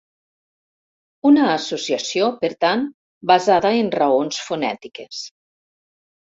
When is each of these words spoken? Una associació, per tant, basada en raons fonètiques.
Una 1.31 1.43
associació, 1.49 2.29
per 2.45 2.51
tant, 2.65 2.87
basada 3.33 3.73
en 3.83 3.93
raons 3.97 4.41
fonètiques. 4.49 5.21